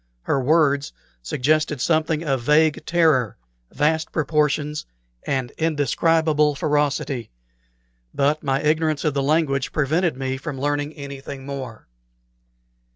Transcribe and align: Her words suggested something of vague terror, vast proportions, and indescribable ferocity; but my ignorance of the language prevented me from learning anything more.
Her 0.23 0.41
words 0.41 0.93
suggested 1.21 1.79
something 1.79 2.23
of 2.23 2.41
vague 2.41 2.83
terror, 2.87 3.37
vast 3.71 4.11
proportions, 4.11 4.87
and 5.27 5.51
indescribable 5.59 6.55
ferocity; 6.55 7.29
but 8.11 8.41
my 8.41 8.63
ignorance 8.63 9.03
of 9.05 9.13
the 9.13 9.21
language 9.21 9.71
prevented 9.71 10.17
me 10.17 10.37
from 10.37 10.59
learning 10.59 10.93
anything 10.93 11.45
more. 11.45 11.87